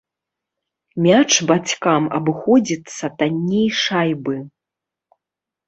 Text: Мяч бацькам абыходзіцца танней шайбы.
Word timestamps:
Мяч 1.05 1.27
бацькам 1.51 2.03
абыходзіцца 2.19 3.05
танней 3.21 3.69
шайбы. 3.83 4.35